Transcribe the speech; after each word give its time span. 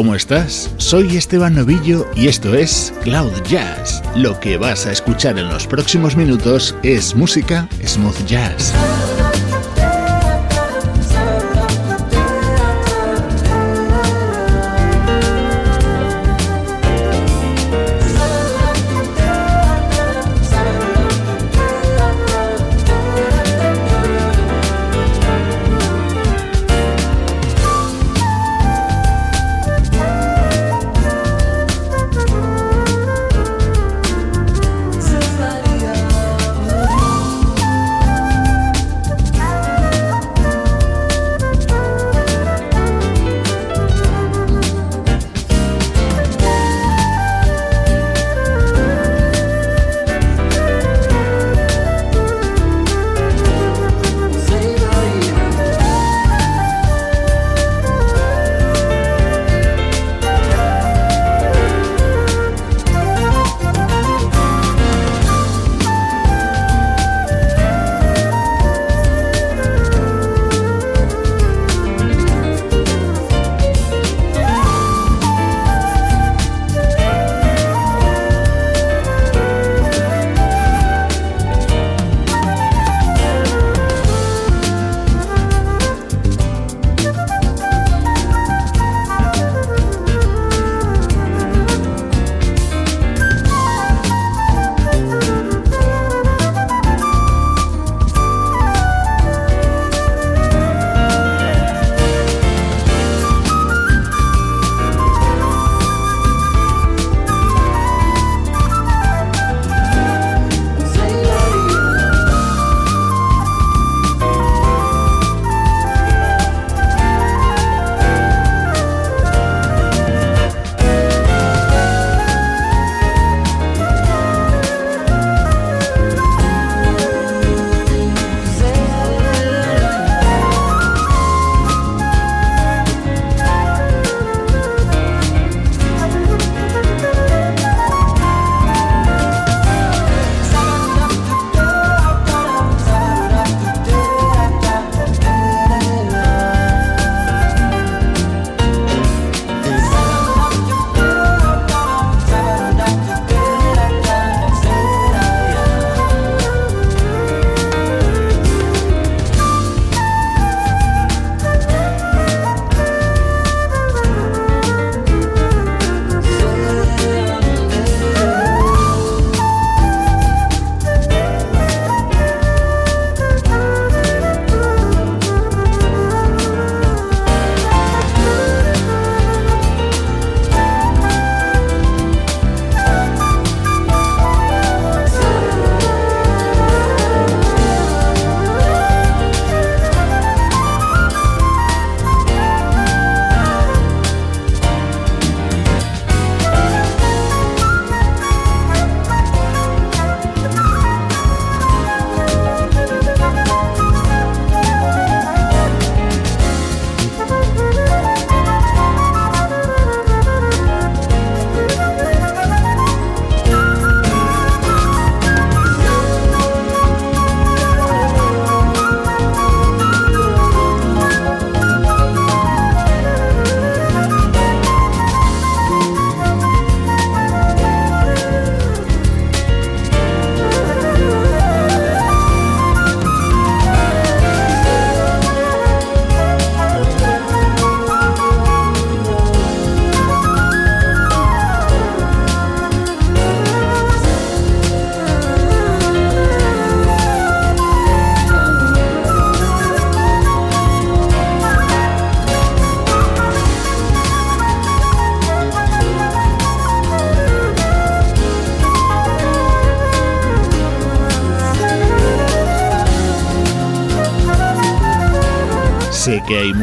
¿Cómo 0.00 0.14
estás? 0.14 0.70
Soy 0.78 1.18
Esteban 1.18 1.54
Novillo 1.54 2.06
y 2.16 2.28
esto 2.28 2.54
es 2.54 2.90
Cloud 3.02 3.34
Jazz. 3.46 4.02
Lo 4.16 4.40
que 4.40 4.56
vas 4.56 4.86
a 4.86 4.92
escuchar 4.92 5.38
en 5.38 5.50
los 5.50 5.66
próximos 5.66 6.16
minutos 6.16 6.74
es 6.82 7.14
música 7.14 7.68
smooth 7.84 8.24
jazz. 8.24 8.72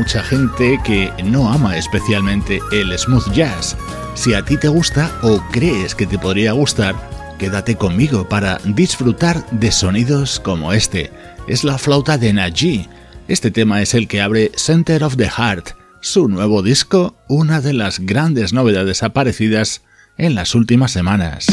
Mucha 0.07 0.23
gente 0.23 0.79
que 0.85 1.11
no 1.21 1.51
ama 1.51 1.75
especialmente 1.75 2.61
el 2.71 2.97
smooth 2.97 3.29
jazz. 3.33 3.75
Si 4.15 4.33
a 4.33 4.41
ti 4.41 4.55
te 4.55 4.69
gusta 4.69 5.11
o 5.21 5.43
crees 5.51 5.95
que 5.95 6.07
te 6.07 6.17
podría 6.17 6.53
gustar, 6.53 6.95
quédate 7.37 7.75
conmigo 7.75 8.29
para 8.29 8.57
disfrutar 8.63 9.45
de 9.51 9.69
sonidos 9.69 10.39
como 10.39 10.71
este. 10.71 11.11
Es 11.49 11.65
la 11.65 11.77
flauta 11.77 12.17
de 12.17 12.31
Najee. 12.31 12.87
Este 13.27 13.51
tema 13.51 13.81
es 13.81 13.93
el 13.95 14.07
que 14.07 14.21
abre 14.21 14.53
Center 14.55 15.03
of 15.03 15.17
the 15.17 15.29
Heart, 15.29 15.71
su 15.99 16.29
nuevo 16.29 16.61
disco, 16.63 17.17
una 17.27 17.59
de 17.59 17.73
las 17.73 17.99
grandes 17.99 18.53
novedades 18.53 19.03
aparecidas 19.03 19.81
en 20.17 20.35
las 20.35 20.55
últimas 20.55 20.91
semanas. 20.91 21.47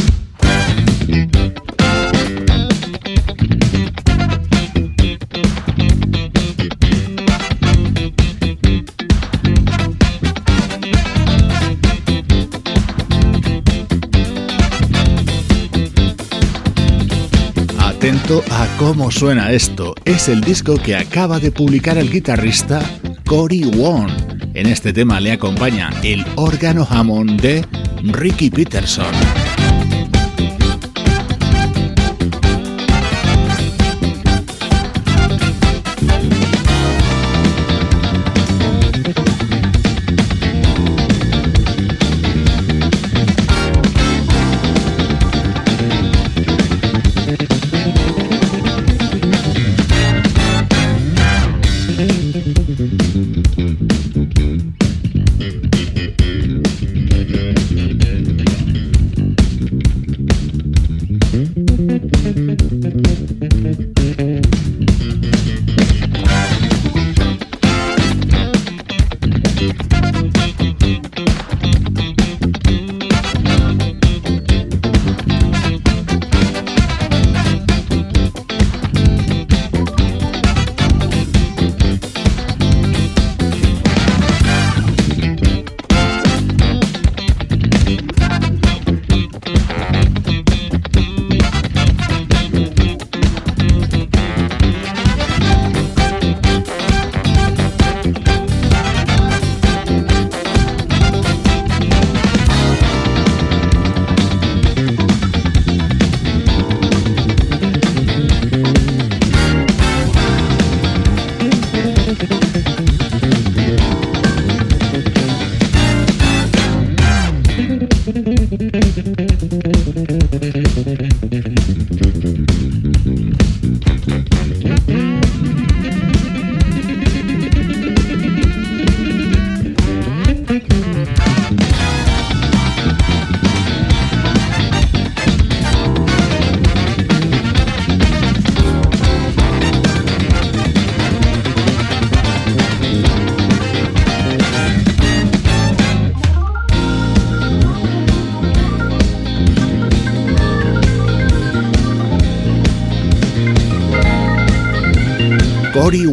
A 18.27 18.67
cómo 18.79 19.11
suena 19.11 19.53
esto. 19.53 19.95
Es 20.07 20.31
el 20.31 20.41
disco 20.41 20.77
que 20.83 20.97
acaba 20.97 21.39
de 21.39 21.53
publicar 21.53 21.99
el 21.99 22.11
guitarrista 22.11 22.81
Cory 23.27 23.65
Wong. 23.65 24.11
En 24.55 24.67
este 24.67 24.95
tema 24.95 25.21
le 25.21 25.33
acompaña 25.33 25.91
el 26.03 26.25
órgano 26.37 26.87
Hammond 26.89 27.39
de 27.43 27.67
Ricky 28.03 28.49
Peterson. 28.49 29.13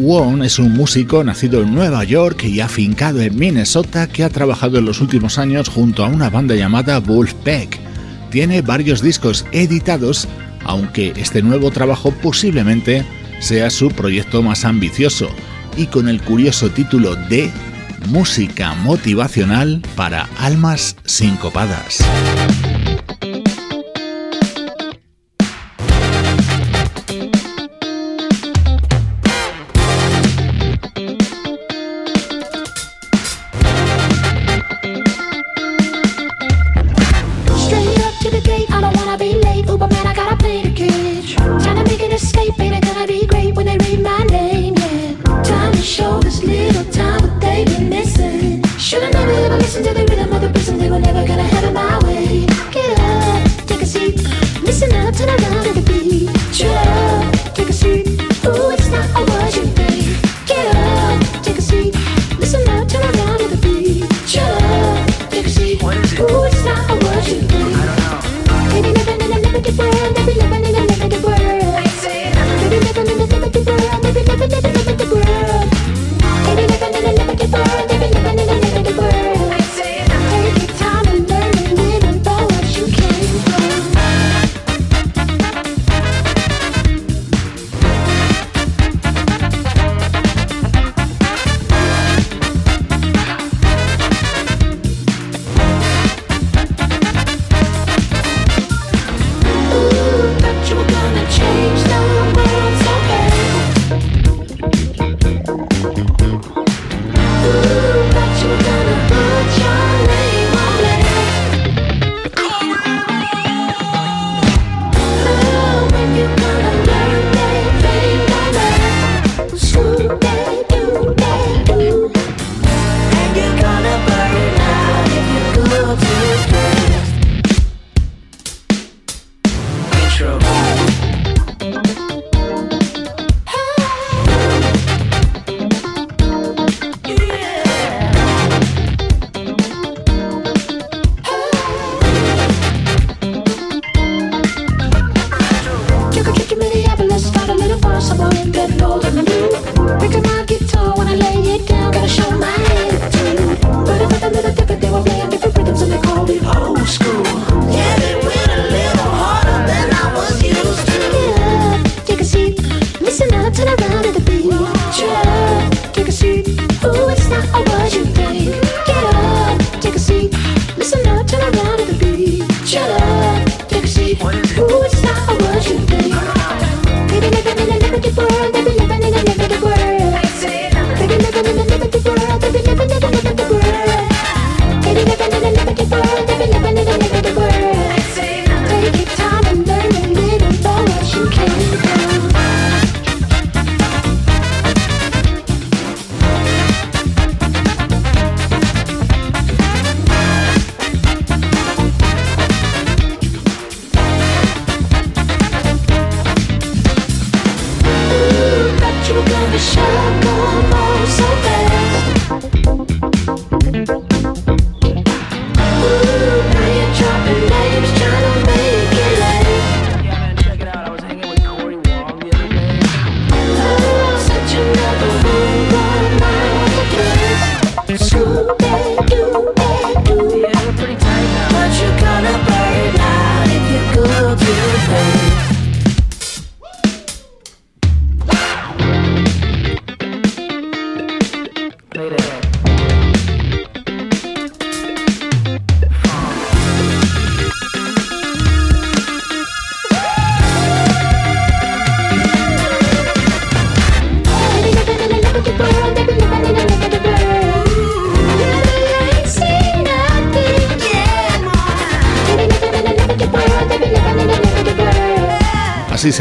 Wong 0.02 0.42
es 0.42 0.58
un 0.58 0.72
músico 0.72 1.22
nacido 1.22 1.62
en 1.62 1.72
Nueva 1.72 2.02
York 2.02 2.42
y 2.44 2.58
afincado 2.58 3.20
en 3.20 3.38
Minnesota 3.38 4.08
que 4.08 4.24
ha 4.24 4.30
trabajado 4.30 4.78
en 4.78 4.84
los 4.84 5.00
últimos 5.00 5.38
años 5.38 5.68
junto 5.68 6.04
a 6.04 6.08
una 6.08 6.28
banda 6.28 6.56
llamada 6.56 6.98
Wolfpack. 6.98 7.78
Tiene 8.30 8.62
varios 8.62 9.00
discos 9.00 9.46
editados, 9.52 10.26
aunque 10.64 11.12
este 11.16 11.40
nuevo 11.40 11.70
trabajo 11.70 12.10
posiblemente 12.10 13.06
sea 13.38 13.70
su 13.70 13.90
proyecto 13.90 14.42
más 14.42 14.64
ambicioso, 14.64 15.28
y 15.76 15.86
con 15.86 16.08
el 16.08 16.20
curioso 16.20 16.68
título 16.70 17.14
de 17.14 17.52
Música 18.08 18.74
motivacional 18.74 19.82
para 19.94 20.28
almas 20.36 20.96
sincopadas. 21.04 22.04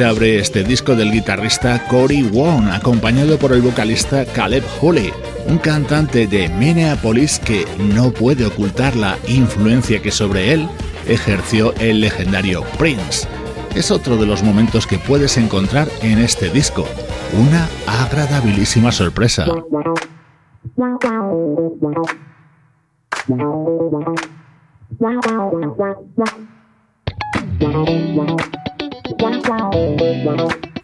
Se 0.02 0.08
abre 0.08 0.40
este 0.40 0.64
disco 0.64 0.96
del 0.96 1.12
guitarrista 1.12 1.86
Cory 1.88 2.24
Wong, 2.24 2.70
acompañado 2.72 3.38
por 3.38 3.54
el 3.54 3.62
vocalista 3.62 4.26
Caleb 4.26 4.64
Hooley, 4.80 5.14
un 5.48 5.60
cantante 5.60 6.26
de 6.26 6.50
Minneapolis 6.50 7.38
que 7.38 7.68
no 7.78 8.10
puede 8.10 8.48
ocultar 8.48 8.96
la 8.96 9.20
influencia 9.28 10.02
que 10.02 10.10
sobre 10.10 10.54
él 10.54 10.68
ejerció 11.08 11.76
el 11.76 12.02
legendario 12.02 12.64
Prince. 12.80 13.28
Es 13.76 13.92
otro 13.92 14.18
de 14.18 14.26
los 14.26 14.42
momentos 14.42 14.88
que 14.88 14.98
puedes 14.98 15.38
encontrar 15.38 15.88
en 16.02 16.18
este 16.18 16.50
disco, 16.50 16.88
una 17.38 17.70
agradabilísima 17.86 18.92
sorpresa. 18.92 19.46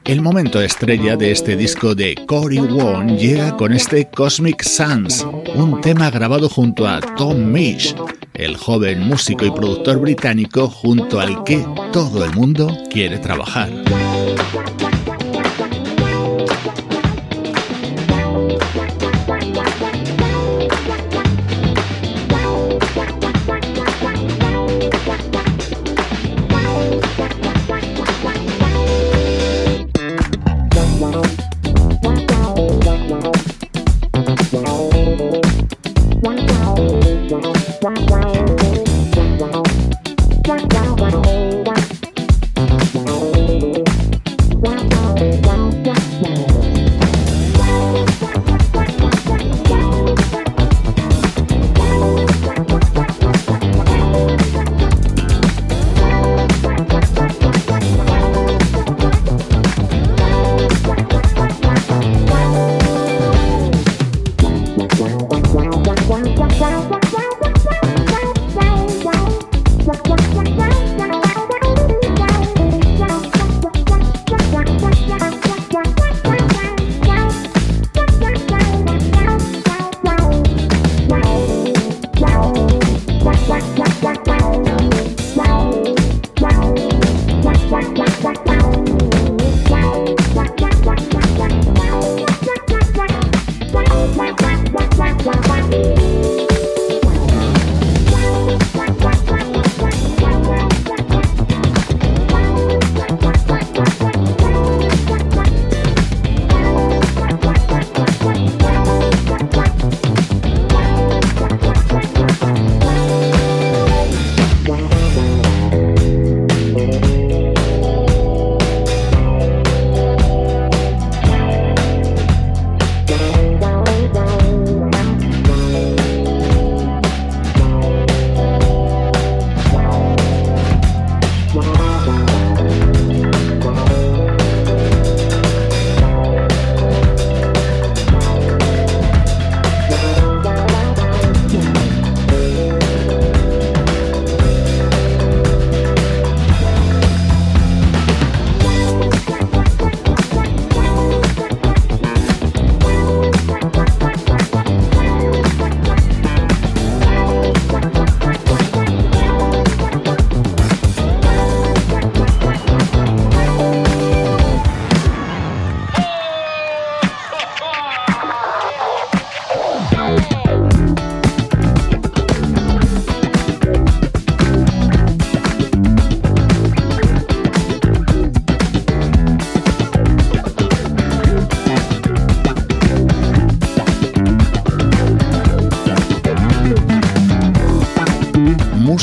El 0.08 0.22
momento 0.22 0.62
estrella 0.62 1.18
de 1.18 1.32
este 1.32 1.58
disco 1.58 1.94
de 1.94 2.16
Cory 2.26 2.60
Wong 2.60 3.18
llega 3.18 3.58
con 3.58 3.74
este 3.74 4.10
Cosmic 4.10 4.64
Sans, 4.64 5.28
un 5.54 5.82
tema 5.82 6.10
grabado 6.10 6.48
junto 6.48 6.88
a 6.88 7.02
Tom 7.02 7.52
Misch, 7.52 7.94
el 8.34 8.56
joven 8.56 9.02
músico 9.02 9.46
y 9.46 9.52
productor 9.52 10.00
británico 10.00 10.70
junto 10.70 11.20
al 11.20 11.44
que 11.44 11.66
todo 11.92 12.24
el 12.24 12.34
mundo 12.34 12.74
quiere 12.90 13.20
trabajar. 13.20 13.70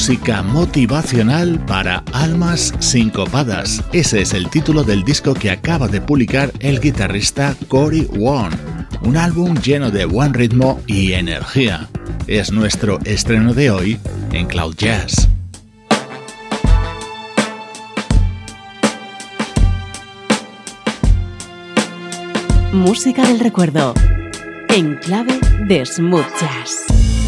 Música 0.05 0.43
motivacional 0.43 1.59
para 1.65 2.05
almas 2.13 2.75
sincopadas. 2.79 3.83
Ese 3.95 4.21
es 4.21 4.35
el 4.35 4.51
título 4.51 4.85
del 4.85 5.03
disco 5.03 5.33
que 5.33 5.51
acaba 5.51 5.89
de 5.89 6.03
publicar 6.03 6.53
el 6.59 6.79
guitarrista 6.79 7.57
Cory 7.69 8.03
Wong. 8.13 8.53
Un 9.01 9.17
álbum 9.17 9.57
lleno 9.57 9.91
de 9.91 10.05
buen 10.05 10.35
ritmo 10.35 10.79
y 10.87 11.15
energía. 11.15 11.89
Es 12.27 12.53
nuestro 12.53 12.99
estreno 13.07 13.55
de 13.55 13.71
hoy 13.71 13.99
en 14.33 14.47
Cloud 14.47 14.75
Jazz. 14.77 15.27
Música 22.75 23.27
del 23.27 23.41
recuerdo. 23.41 23.95
En 24.69 24.97
clave 24.97 25.41
de 25.67 25.87
smooth 25.87 26.27
jazz. 26.39 27.24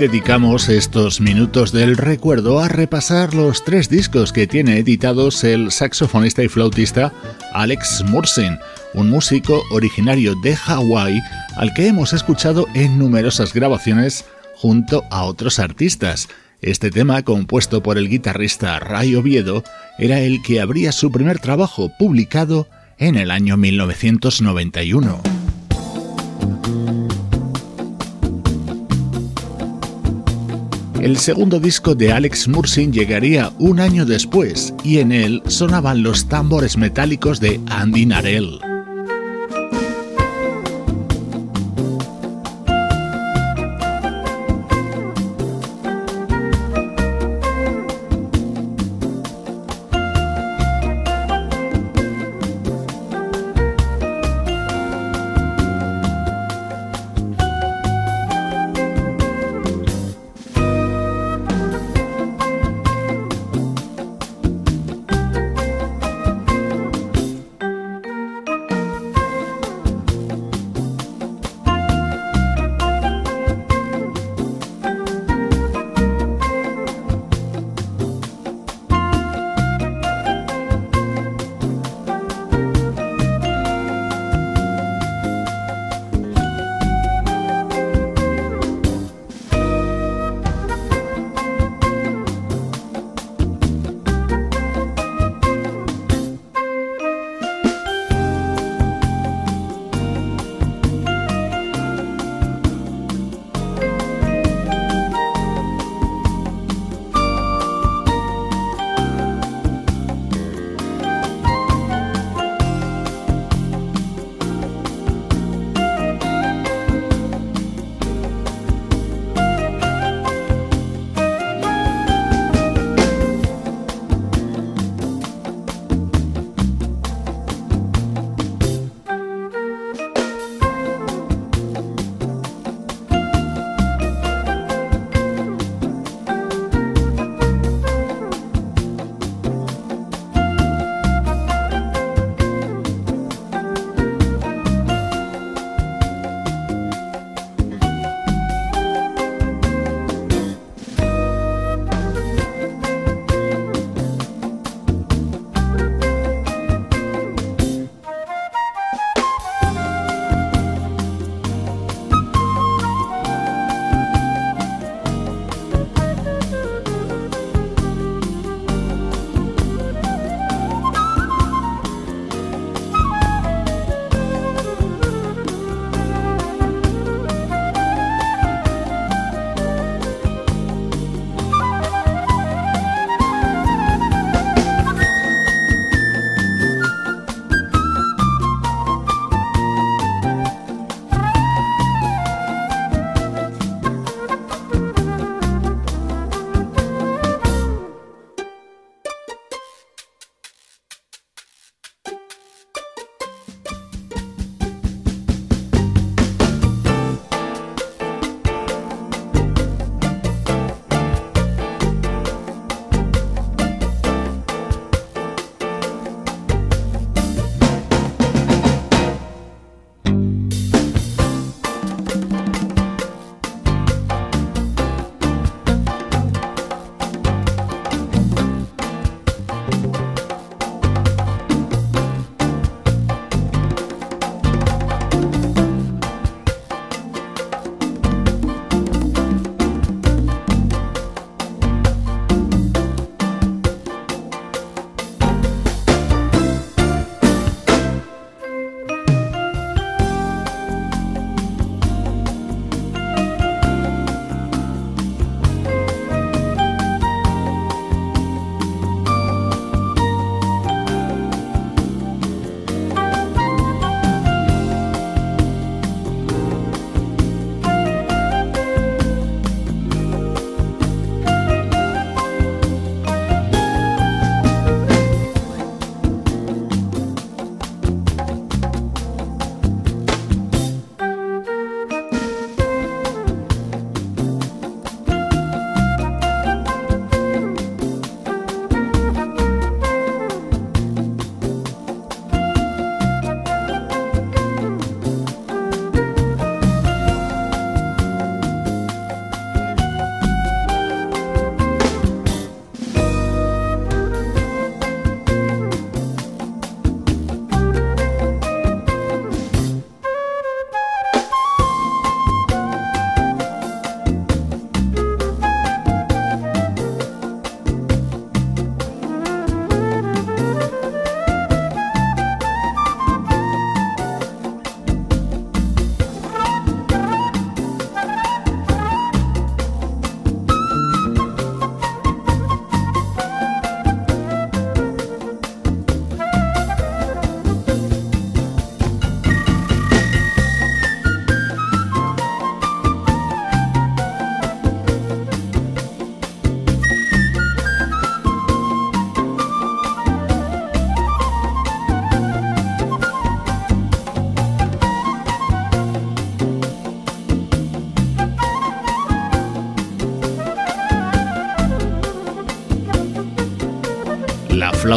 Dedicamos 0.00 0.70
estos 0.70 1.20
minutos 1.20 1.72
del 1.72 1.98
recuerdo 1.98 2.58
a 2.60 2.68
repasar 2.68 3.34
los 3.34 3.62
tres 3.66 3.90
discos 3.90 4.32
que 4.32 4.46
tiene 4.46 4.78
editados 4.78 5.44
el 5.44 5.70
saxofonista 5.70 6.42
y 6.42 6.48
flautista 6.48 7.12
Alex 7.52 8.02
Mursin, 8.06 8.58
un 8.94 9.10
músico 9.10 9.62
originario 9.70 10.34
de 10.36 10.56
Hawái 10.56 11.20
al 11.54 11.74
que 11.74 11.86
hemos 11.86 12.14
escuchado 12.14 12.66
en 12.72 12.98
numerosas 12.98 13.52
grabaciones 13.52 14.24
junto 14.56 15.04
a 15.10 15.24
otros 15.24 15.58
artistas. 15.58 16.30
Este 16.62 16.90
tema, 16.90 17.22
compuesto 17.22 17.82
por 17.82 17.98
el 17.98 18.08
guitarrista 18.08 18.78
Ray 18.78 19.16
Oviedo, 19.16 19.64
era 19.98 20.20
el 20.20 20.40
que 20.40 20.62
abría 20.62 20.92
su 20.92 21.12
primer 21.12 21.40
trabajo 21.40 21.92
publicado 21.98 22.68
en 22.96 23.16
el 23.16 23.30
año 23.30 23.58
1991. 23.58 25.20
El 31.00 31.16
segundo 31.16 31.60
disco 31.60 31.94
de 31.94 32.12
Alex 32.12 32.46
Mursin 32.46 32.92
llegaría 32.92 33.52
un 33.58 33.80
año 33.80 34.04
después 34.04 34.74
y 34.84 34.98
en 34.98 35.12
él 35.12 35.42
sonaban 35.46 36.02
los 36.02 36.28
tambores 36.28 36.76
metálicos 36.76 37.40
de 37.40 37.58
Andy 37.70 38.04
Narell. 38.04 38.69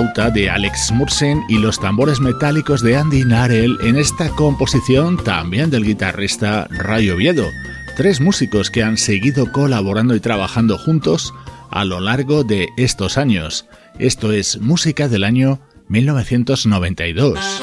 De 0.04 0.50
Alex 0.50 0.92
Mursin 0.92 1.44
y 1.48 1.58
los 1.58 1.80
tambores 1.80 2.20
metálicos 2.20 2.82
de 2.82 2.98
Andy 2.98 3.24
Narell 3.24 3.78
en 3.82 3.96
esta 3.96 4.28
composición 4.30 5.18
también 5.24 5.70
del 5.70 5.86
guitarrista 5.86 6.68
Ray 6.70 7.10
Oviedo. 7.10 7.46
Tres 7.96 8.20
músicos 8.20 8.70
que 8.70 8.84
han 8.84 8.98
seguido 8.98 9.52
colaborando 9.52 10.14
y 10.14 10.20
trabajando 10.20 10.78
juntos 10.78 11.34
a 11.72 11.86
lo 11.86 12.02
largo 12.02 12.44
de 12.44 12.68
estos 12.76 13.18
años. 13.18 13.66
Esto 13.98 14.34
es 14.34 14.60
música 14.60 15.08
del 15.08 15.24
año 15.24 15.62
1992. 15.88 17.63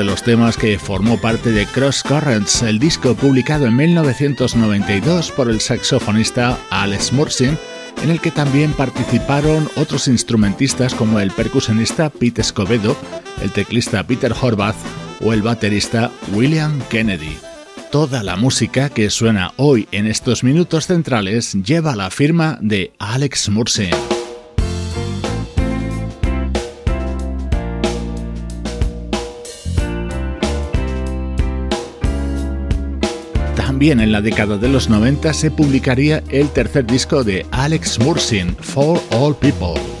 De 0.00 0.06
los 0.06 0.22
temas 0.22 0.56
que 0.56 0.78
formó 0.78 1.20
parte 1.20 1.52
de 1.52 1.66
Cross 1.66 2.04
Currents, 2.04 2.62
el 2.62 2.78
disco 2.78 3.14
publicado 3.14 3.66
en 3.66 3.76
1992 3.76 5.30
por 5.32 5.50
el 5.50 5.60
saxofonista 5.60 6.58
Alex 6.70 7.12
Mursin, 7.12 7.58
en 8.02 8.08
el 8.08 8.18
que 8.18 8.30
también 8.30 8.72
participaron 8.72 9.68
otros 9.76 10.08
instrumentistas 10.08 10.94
como 10.94 11.20
el 11.20 11.30
percusionista 11.32 12.08
Pete 12.08 12.40
Escobedo, 12.40 12.96
el 13.42 13.50
teclista 13.50 14.02
Peter 14.06 14.32
Horvath 14.32 14.76
o 15.20 15.34
el 15.34 15.42
baterista 15.42 16.10
William 16.32 16.80
Kennedy. 16.88 17.36
Toda 17.92 18.22
la 18.22 18.36
música 18.36 18.88
que 18.88 19.10
suena 19.10 19.52
hoy 19.56 19.86
en 19.92 20.06
estos 20.06 20.42
minutos 20.42 20.86
centrales 20.86 21.52
lleva 21.52 21.94
la 21.94 22.08
firma 22.08 22.56
de 22.62 22.94
Alex 22.98 23.50
Mursin. 23.50 24.19
También 33.80 34.00
en 34.00 34.12
la 34.12 34.20
década 34.20 34.58
de 34.58 34.68
los 34.68 34.90
90 34.90 35.32
se 35.32 35.50
publicaría 35.50 36.22
el 36.28 36.50
tercer 36.50 36.84
disco 36.86 37.24
de 37.24 37.46
Alex 37.50 37.98
Mursin, 37.98 38.54
For 38.60 39.00
All 39.10 39.34
People. 39.34 39.99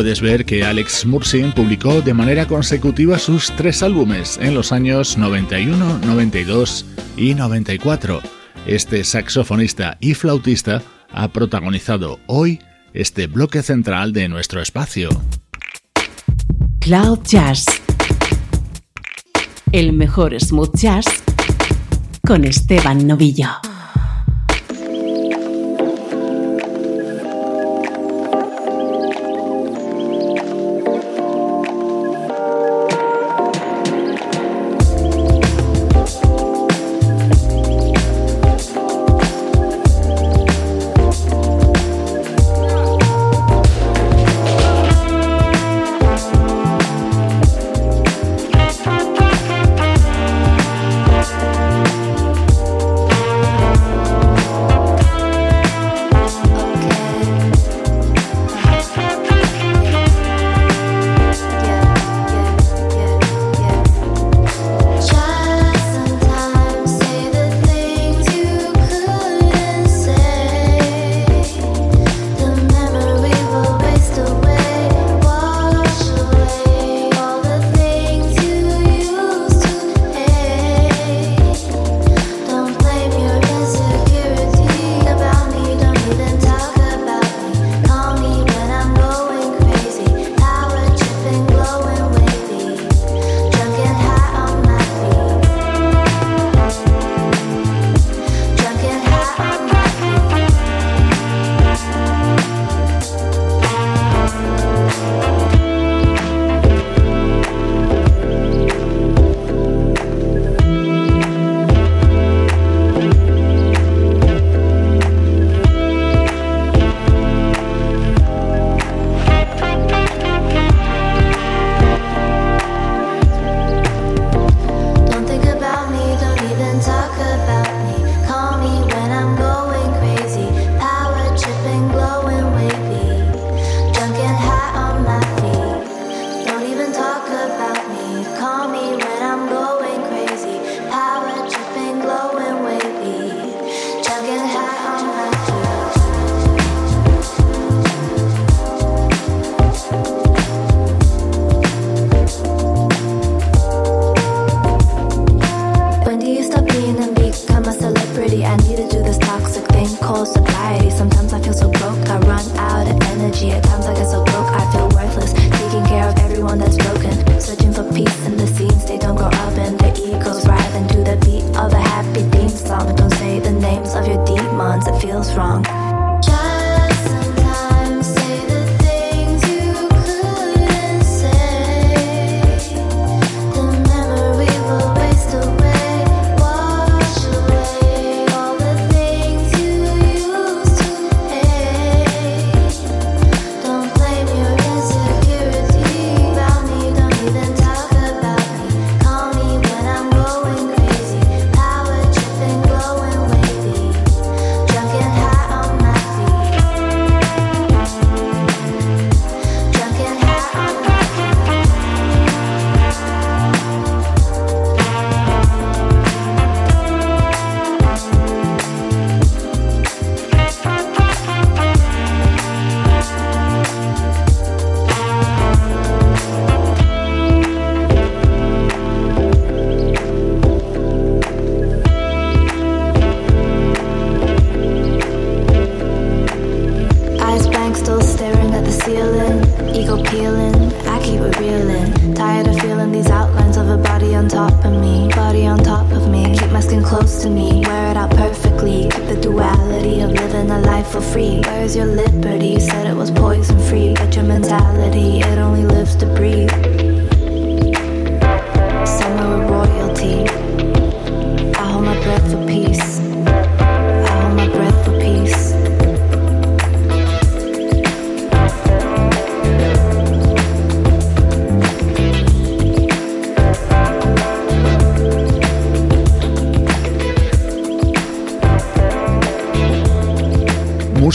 Puedes 0.00 0.22
ver 0.22 0.46
que 0.46 0.64
Alex 0.64 1.04
Mursin 1.04 1.52
publicó 1.52 2.00
de 2.00 2.14
manera 2.14 2.46
consecutiva 2.46 3.18
sus 3.18 3.54
tres 3.54 3.82
álbumes 3.82 4.38
en 4.40 4.54
los 4.54 4.72
años 4.72 5.18
91, 5.18 5.98
92 5.98 6.86
y 7.18 7.34
94. 7.34 8.22
Este 8.64 9.04
saxofonista 9.04 9.98
y 10.00 10.14
flautista 10.14 10.82
ha 11.12 11.28
protagonizado 11.28 12.18
hoy 12.28 12.60
este 12.94 13.26
bloque 13.26 13.62
central 13.62 14.14
de 14.14 14.30
nuestro 14.30 14.62
espacio. 14.62 15.10
Cloud 16.78 17.18
Jazz. 17.24 17.66
El 19.70 19.92
mejor 19.92 20.34
smooth 20.40 20.74
jazz 20.76 21.04
con 22.26 22.46
Esteban 22.46 23.06
Novillo. 23.06 23.50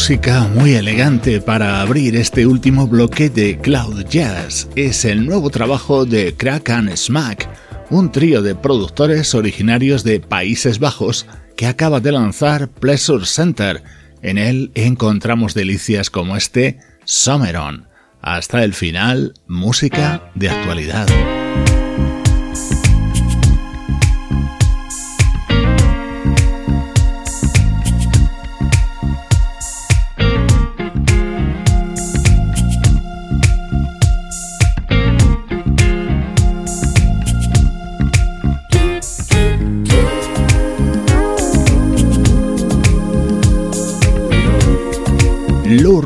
Música 0.06 0.44
muy 0.44 0.76
elegante 0.76 1.42
para 1.42 1.82
abrir 1.82 2.16
este 2.16 2.46
último 2.46 2.86
bloque 2.86 3.32
de 3.32 3.58
Cloud 3.58 4.06
Jazz. 4.08 4.68
Es 4.76 5.04
el 5.04 5.26
nuevo 5.26 5.50
trabajo 5.50 6.06
de 6.06 6.36
Crack 6.36 6.96
Smack, 6.96 7.50
un 7.90 8.12
trío 8.12 8.44
de 8.44 8.54
productores 8.54 9.34
originarios 9.34 10.04
de 10.04 10.20
Países 10.20 10.78
Bajos 10.78 11.26
que 11.58 11.66
acaba 11.66 12.02
de 12.02 12.12
lanzar 12.12 12.68
Pleasure 12.68 13.26
Center. 13.26 13.82
En 14.22 14.38
él 14.38 14.70
encontramos 14.76 15.56
delicias 15.56 16.12
como 16.12 16.38
este 16.38 16.78
Summeron. 17.06 17.88
Hasta 18.22 18.64
el 18.64 18.76
final, 18.76 19.34
música 19.48 20.30
de 20.36 20.52
actualidad. 20.52 21.08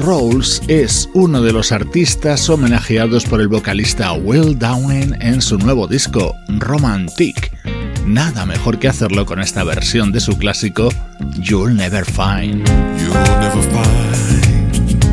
Rawls 0.10 0.64
es 0.68 1.08
uno 1.14 1.40
de 1.44 1.54
los 1.54 1.72
artistas 1.72 2.50
homenajeados 2.50 3.26
por 3.26 3.42
el 3.42 3.48
vocalista 3.48 4.12
Will 4.14 4.58
Downing 4.58 5.16
en 5.22 5.40
su 5.40 5.60
nuevo 5.60 5.86
disco, 5.86 6.36
Romantic. 6.48 7.52
Nada 8.08 8.48
mejor 8.48 8.80
que 8.80 8.88
hacerlo 8.88 9.28
con 9.28 9.40
esta 9.40 9.64
versión 9.64 10.12
de 10.12 10.20
su 10.20 10.36
clásico, 10.36 10.90
You'll 11.38 11.76
Never 11.76 12.04
Find. 12.06 12.68
You'll 12.98 13.14
never 13.40 13.62
find 13.70 15.06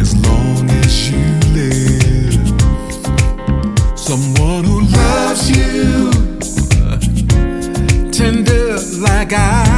as 0.00 0.14
long 0.14 0.70
as 0.70 1.10
you 1.10 1.18
live 1.52 2.40
someone 3.94 4.64
who 4.64 4.80
loves 4.80 5.50
you 5.50 6.10
tender 8.10 8.78
like 9.02 9.34
I 9.34 9.75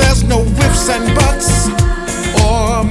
there's 0.00 0.24
no 0.24 0.38
whips 0.38 0.88
and 0.88 1.14
buts 1.14 1.68
or 2.44 2.84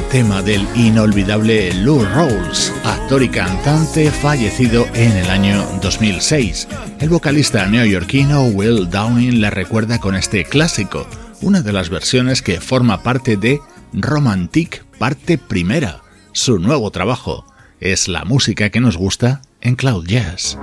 tema 0.00 0.42
del 0.42 0.66
inolvidable 0.74 1.72
Lou 1.74 2.04
Rawls, 2.04 2.72
actor 2.84 3.22
y 3.22 3.28
cantante 3.28 4.10
fallecido 4.10 4.86
en 4.94 5.12
el 5.16 5.30
año 5.30 5.64
2006. 5.82 6.68
El 7.00 7.08
vocalista 7.10 7.66
neoyorquino 7.66 8.44
Will 8.46 8.90
Downing 8.90 9.40
le 9.40 9.50
recuerda 9.50 9.98
con 10.00 10.16
este 10.16 10.44
clásico, 10.44 11.06
una 11.42 11.62
de 11.62 11.72
las 11.72 11.90
versiones 11.90 12.42
que 12.42 12.60
forma 12.60 13.02
parte 13.02 13.36
de 13.36 13.60
Romantic 13.92 14.84
Parte 14.98 15.38
Primera, 15.38 16.02
su 16.32 16.58
nuevo 16.58 16.90
trabajo. 16.90 17.46
Es 17.80 18.08
la 18.08 18.24
música 18.24 18.70
que 18.70 18.80
nos 18.80 18.96
gusta 18.96 19.42
en 19.60 19.76
Cloud 19.76 20.06
Jazz. 20.06 20.58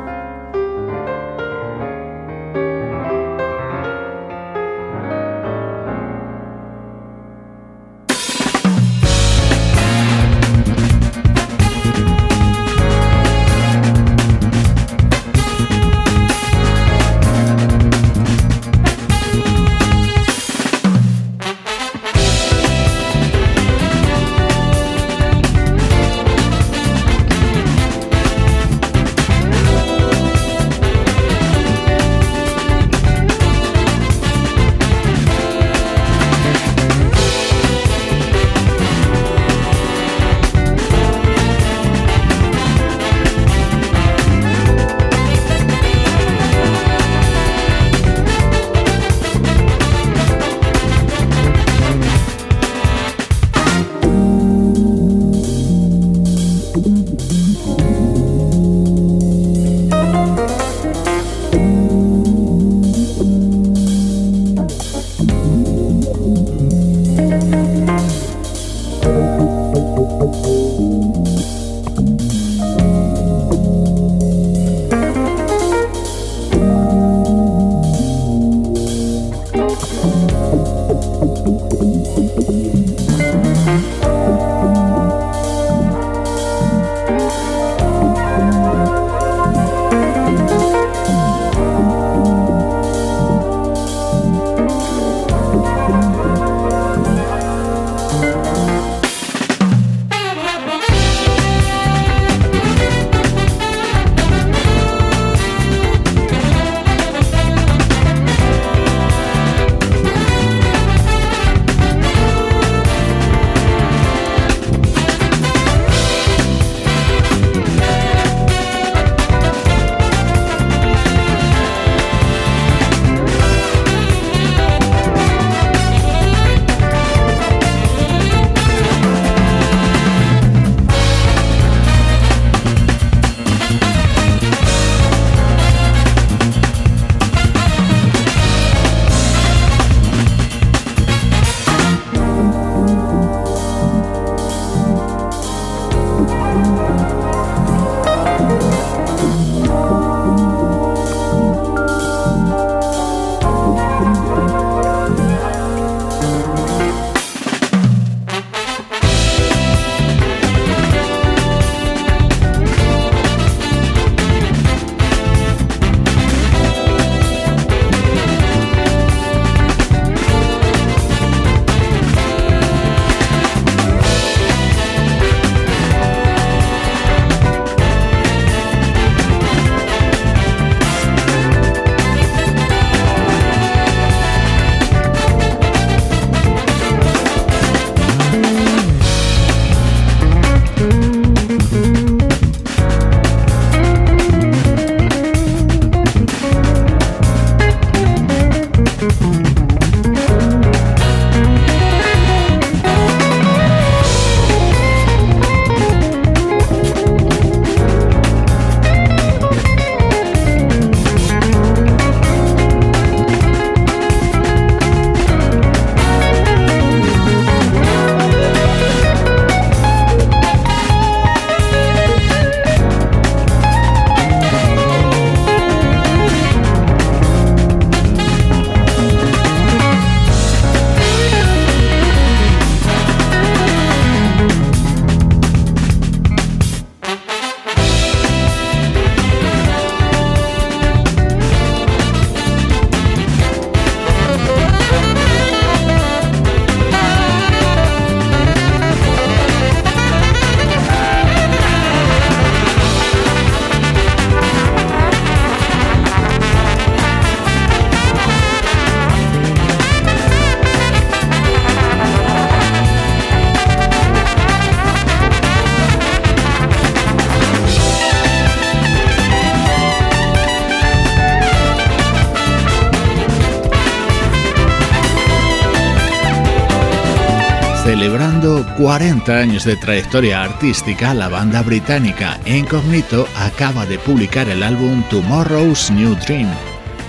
40 278.81 279.37
años 279.37 279.63
de 279.63 279.75
trayectoria 279.75 280.41
artística, 280.41 281.13
la 281.13 281.29
banda 281.29 281.61
británica 281.61 282.39
Incognito 282.47 283.27
acaba 283.37 283.85
de 283.85 283.99
publicar 283.99 284.49
el 284.49 284.63
álbum 284.63 285.03
Tomorrow's 285.07 285.91
New 285.91 286.15
Dream, 286.15 286.49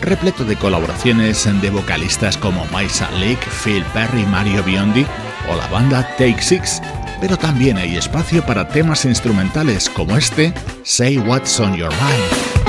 repleto 0.03 0.45
de 0.45 0.55
colaboraciones 0.57 1.49
de 1.63 1.71
vocalistas 1.71 2.37
como 2.37 2.67
Maisa 2.67 3.11
Leak, 3.13 3.41
Phil 3.65 3.83
Perry, 3.95 4.27
Mario 4.27 4.63
Biondi 4.63 5.07
o 5.51 5.57
la 5.57 5.67
banda 5.69 6.07
Take 6.19 6.43
Six, 6.43 6.83
pero 7.23 7.39
también 7.39 7.79
hay 7.79 7.97
espacio 7.97 8.45
para 8.45 8.69
temas 8.69 9.07
instrumentales 9.07 9.89
como 9.89 10.19
este 10.19 10.53
Say 10.83 11.17
What's 11.17 11.59
on 11.59 11.75
Your 11.75 11.91
Mind. 11.93 12.62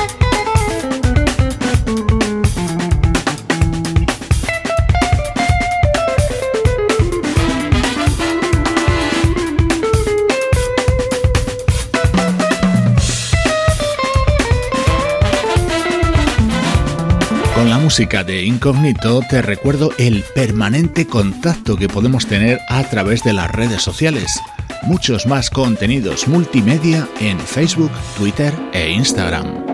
De 17.96 18.44
Incognito 18.44 19.22
te 19.30 19.44
recuerdo 19.44 19.92
el 20.00 20.24
permanente 20.34 21.06
contacto 21.06 21.78
que 21.78 21.88
podemos 21.88 22.26
tener 22.26 22.60
a 22.68 22.84
través 22.86 23.24
de 23.24 23.34
las 23.34 23.52
redes 23.52 23.84
sociales. 23.84 24.42
Muchos 24.82 25.28
más 25.28 25.52
contenidos 25.52 26.28
multimedia 26.28 27.08
en 27.20 27.40
Facebook, 27.40 27.92
Twitter 28.18 28.52
e 28.74 28.90
Instagram. 28.90 29.73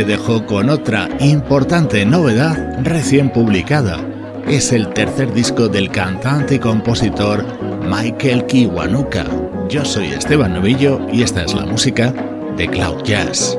Te 0.00 0.06
dejo 0.06 0.46
con 0.46 0.70
otra 0.70 1.10
importante 1.20 2.06
novedad 2.06 2.78
recién 2.82 3.28
publicada. 3.30 4.00
Es 4.48 4.72
el 4.72 4.88
tercer 4.94 5.30
disco 5.34 5.68
del 5.68 5.90
cantante 5.90 6.54
y 6.54 6.58
compositor 6.58 7.44
Michael 7.84 8.46
Kiwanuka. 8.46 9.26
Yo 9.68 9.84
soy 9.84 10.06
Esteban 10.06 10.54
Novillo 10.54 11.06
y 11.12 11.22
esta 11.22 11.42
es 11.42 11.52
la 11.52 11.66
música 11.66 12.14
de 12.56 12.66
Cloud 12.68 13.02
Jazz. 13.02 13.58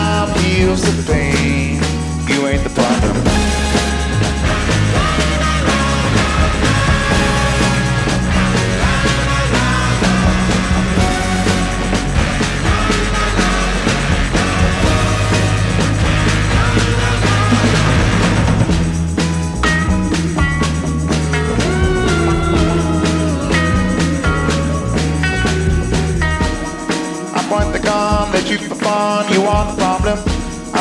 feels 0.61 0.81
the 0.83 1.11
pain. 1.11 1.81
You 2.29 2.47
ain't 2.47 2.63
the 2.63 2.69
problem. 2.69 3.50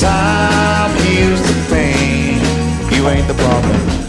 Time 0.00 0.96
heals 1.02 1.42
the 1.42 1.66
pain. 1.68 2.40
You 2.90 3.06
ain't 3.08 3.28
the 3.28 3.34
problem. 3.34 3.99